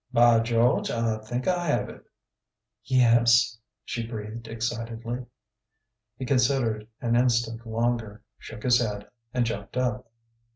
"By 0.11 0.39
George, 0.39 0.89
I 0.89 1.19
think 1.19 1.47
I 1.47 1.67
have 1.67 1.87
it!..." 1.87 2.03
"Yes?" 2.85 3.59
she 3.85 4.07
breathed 4.07 4.47
excitedly. 4.47 5.27
He 6.17 6.25
considered 6.25 6.87
an 7.01 7.15
instant 7.15 7.67
longer, 7.67 8.23
shook 8.39 8.63
his 8.63 8.81
head, 8.81 9.05
and 9.31 9.45
jumped 9.45 9.77
up. 9.77 10.09